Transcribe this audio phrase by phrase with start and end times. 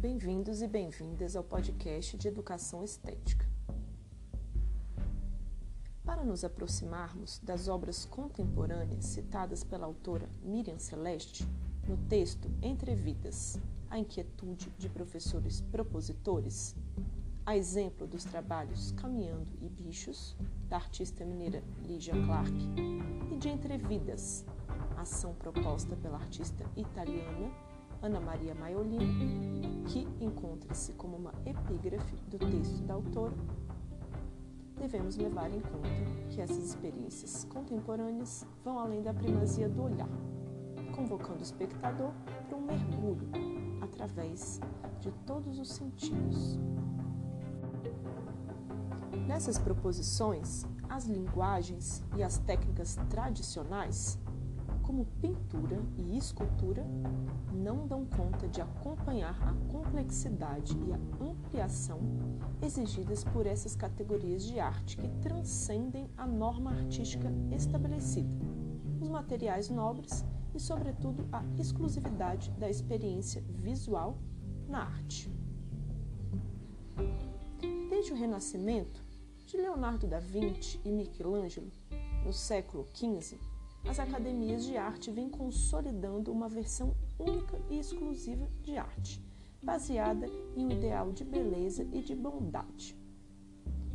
[0.00, 3.46] Bem-vindos e bem-vindas ao podcast de Educação Estética.
[6.02, 11.46] Para nos aproximarmos das obras contemporâneas citadas pela autora Miriam Celeste,
[11.86, 13.60] no texto Entre Vidas,
[13.90, 16.74] a inquietude de professores propositores,
[17.44, 20.34] a exemplo dos trabalhos Caminhando e Bichos,
[20.66, 22.54] da artista mineira Lígia Clark,
[23.30, 24.46] e de Entre Vidas,
[24.96, 27.52] ação proposta pela artista italiana
[28.02, 33.34] Ana Maria Maiolino, que encontra-se como uma epígrafe do texto da autora,
[34.78, 35.88] devemos levar em conta
[36.30, 40.08] que essas experiências contemporâneas vão além da primazia do olhar,
[40.96, 42.10] convocando o espectador
[42.48, 43.28] para um mergulho
[43.82, 44.58] através
[45.00, 46.58] de todos os sentidos.
[49.26, 54.18] Nessas proposições, as linguagens e as técnicas tradicionais
[54.90, 56.84] como pintura e escultura,
[57.54, 62.00] não dão conta de acompanhar a complexidade e a ampliação
[62.60, 68.28] exigidas por essas categorias de arte que transcendem a norma artística estabelecida,
[69.00, 74.18] os materiais nobres e, sobretudo, a exclusividade da experiência visual
[74.66, 75.30] na arte.
[77.88, 79.04] Desde o Renascimento,
[79.46, 81.70] de Leonardo da Vinci e Michelangelo,
[82.24, 83.38] no século XV,
[83.84, 89.22] as academias de arte vêm consolidando uma versão única e exclusiva de arte,
[89.62, 92.96] baseada em um ideal de beleza e de bondade,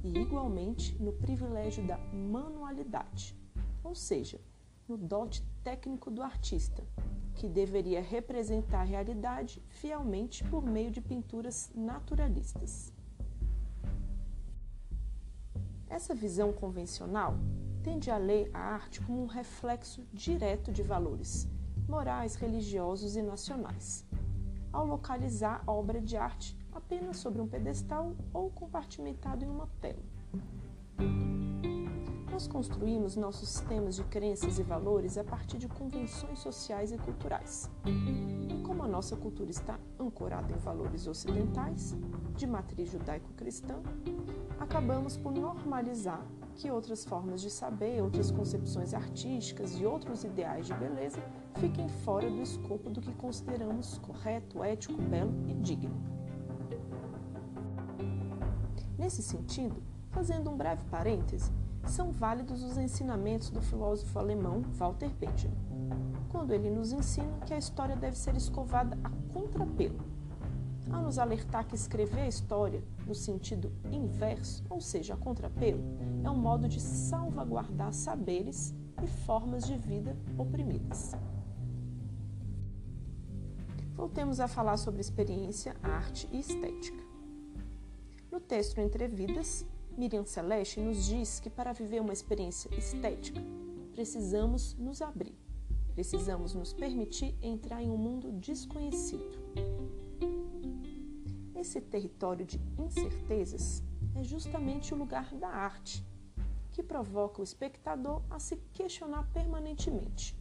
[0.03, 3.35] e igualmente no privilégio da manualidade,
[3.83, 4.39] ou seja,
[4.87, 6.83] no dote técnico do artista,
[7.35, 12.93] que deveria representar a realidade fielmente por meio de pinturas naturalistas.
[15.89, 17.37] Essa visão convencional
[17.85, 21.47] tende a ler a arte como um reflexo direto de valores
[21.87, 24.03] morais, religiosos e nacionais,
[24.73, 30.01] ao localizar a obra de arte apenas sobre um pedestal ou compartimentado em uma tela.
[32.31, 37.69] Nós construímos nossos sistemas de crenças e valores a partir de convenções sociais e culturais.
[38.49, 41.95] E como a nossa cultura está ancorada em valores ocidentais,
[42.35, 43.75] de matriz judaico-cristã,
[44.59, 46.25] acabamos por normalizar
[46.55, 51.21] que outras formas de saber, outras concepções artísticas e outros ideais de beleza
[51.55, 55.95] fiquem fora do escopo do que consideramos correto, ético, belo e digno.
[58.97, 61.51] Nesse sentido, fazendo um breve parêntese,
[61.85, 65.55] são válidos os ensinamentos do filósofo alemão Walter Benjamin,
[66.29, 70.15] quando ele nos ensina que a história deve ser escovada a contrapelo
[70.91, 75.81] ao nos alertar que escrever a história no sentido inverso, ou seja, a contrapelo,
[76.23, 78.73] é um modo de salvaguardar saberes
[79.03, 81.13] e formas de vida oprimidas.
[83.95, 87.03] Voltemos a falar sobre experiência, arte e estética.
[88.31, 89.65] No texto Entre Vidas,
[89.97, 93.41] Miriam Celeste nos diz que para viver uma experiência estética,
[93.93, 95.33] precisamos nos abrir,
[95.93, 99.45] precisamos nos permitir entrar em um mundo desconhecido
[101.65, 103.83] esse território de incertezas
[104.15, 106.05] é justamente o lugar da arte,
[106.71, 110.37] que provoca o espectador a se questionar permanentemente,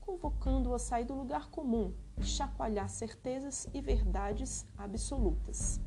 [0.00, 5.80] convocando-o a sair do lugar comum e chacoalhar certezas e verdades absolutas.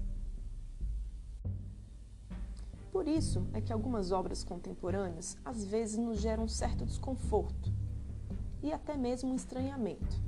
[2.92, 7.72] Por isso é que algumas obras contemporâneas às vezes nos geram um certo desconforto
[8.62, 10.22] e até mesmo um estranhamento,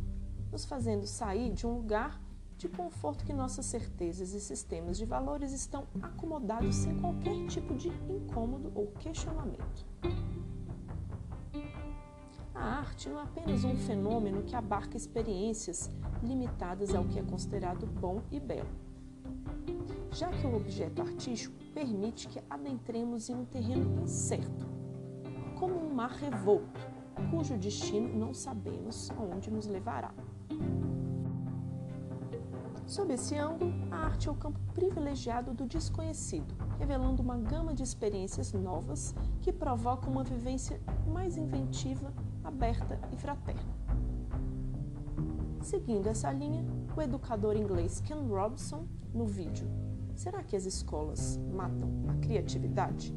[0.51, 2.21] nos fazendo sair de um lugar
[2.57, 7.89] de conforto que nossas certezas e sistemas de valores estão acomodados sem qualquer tipo de
[8.09, 9.85] incômodo ou questionamento.
[12.53, 15.89] A arte não é apenas um fenômeno que abarca experiências
[16.23, 18.69] limitadas ao que é considerado bom e belo.
[20.11, 24.65] Já que o objeto artístico permite que adentremos em um terreno incerto,
[25.59, 26.79] como um mar revolto,
[27.29, 30.13] cujo destino não sabemos aonde nos levará.
[32.87, 37.81] Sob esse ângulo, a arte é o campo privilegiado do desconhecido, revelando uma gama de
[37.81, 43.75] experiências novas que provocam uma vivência mais inventiva, aberta e fraterna.
[45.61, 46.63] Seguindo essa linha,
[46.95, 49.67] o educador inglês Ken Robson, no vídeo
[50.15, 53.13] Será que as escolas matam a criatividade?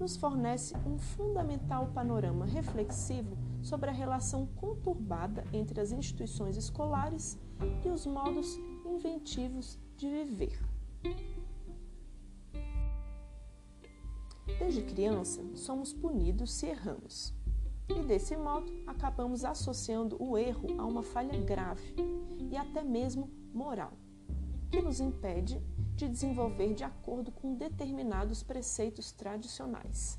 [0.00, 7.38] nos fornece um fundamental panorama reflexivo sobre a relação conturbada entre as instituições escolares
[7.84, 8.58] e os modos
[9.00, 10.58] inventivos de viver.
[14.58, 17.32] Desde criança, somos punidos se erramos.
[17.88, 21.94] E desse modo, acabamos associando o erro a uma falha grave
[22.50, 23.92] e até mesmo moral.
[24.70, 25.60] que nos impede
[25.96, 30.16] de desenvolver de acordo com determinados preceitos tradicionais.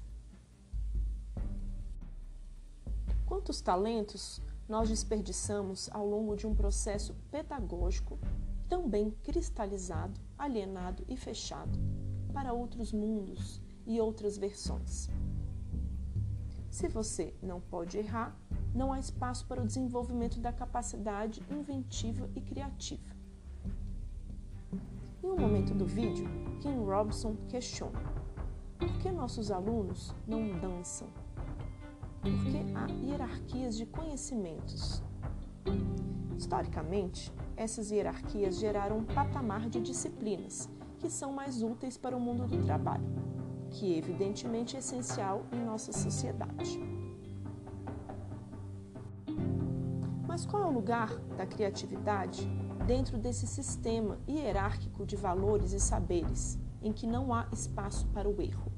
[3.25, 8.19] Quantos talentos nós desperdiçamos ao longo de um processo pedagógico
[8.71, 11.77] tão bem cristalizado, alienado e fechado
[12.33, 15.09] para outros mundos e outras versões?
[16.69, 18.33] Se você não pode errar,
[18.73, 23.13] não há espaço para o desenvolvimento da capacidade inventiva e criativa.
[25.21, 26.25] Em um momento do vídeo,
[26.61, 27.99] Kim Robson questiona:
[28.79, 31.09] por que nossos alunos não dançam?
[32.21, 35.03] Porque há hierarquias de conhecimentos.
[36.37, 40.67] Historicamente, essas hierarquias geraram um patamar de disciplinas
[40.97, 43.07] que são mais úteis para o mundo do trabalho,
[43.69, 46.79] que evidentemente é essencial em nossa sociedade.
[50.27, 52.47] Mas qual é o lugar da criatividade
[52.87, 58.41] dentro desse sistema hierárquico de valores e saberes, em que não há espaço para o
[58.41, 58.71] erro?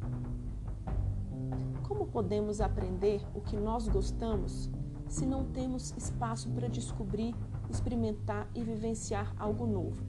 [1.88, 4.70] Como podemos aprender o que nós gostamos
[5.08, 7.36] se não temos espaço para descobrir,
[7.74, 10.04] experimentar e vivenciar algo novo,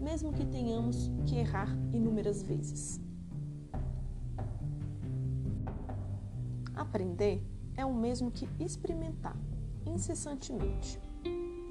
[0.00, 3.00] mesmo que tenhamos que errar inúmeras vezes?
[6.74, 7.42] Aprender
[7.76, 9.36] é o mesmo que experimentar
[9.86, 11.00] incessantemente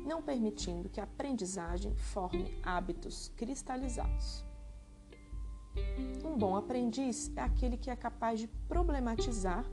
[0.07, 4.45] não permitindo que a aprendizagem forme hábitos cristalizados.
[6.23, 9.65] Um bom aprendiz é aquele que é capaz de problematizar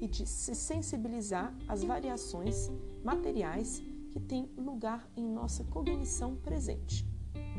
[0.00, 2.70] e de se sensibilizar às variações
[3.04, 3.80] materiais
[4.12, 7.06] que têm lugar em nossa cognição presente,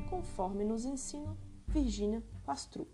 [0.09, 1.35] conforme nos ensina
[1.67, 2.89] Virginia Pastrup.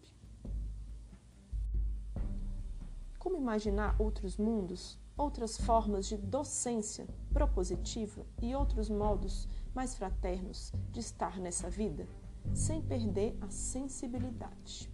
[3.20, 11.02] Como imaginar outros mundos outras formas de docência propositiva e outros modos mais fraternos de
[11.02, 12.08] estar nessa vida,
[12.54, 14.90] sem perder a sensibilidade.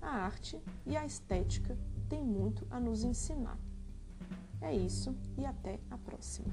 [0.00, 1.76] A arte e a estética
[2.08, 3.58] têm muito a nos ensinar.
[4.62, 6.48] É isso e até a próxima.